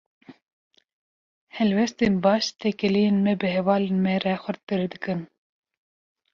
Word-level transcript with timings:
Helwestên 1.57 2.13
baş, 2.23 2.43
têkiliyên 2.59 3.17
me 3.25 3.33
bi 3.39 3.47
hevalên 3.55 3.97
me 4.03 4.13
re 4.23 4.33
xurttir 4.43 4.81
dikin. 4.91 5.19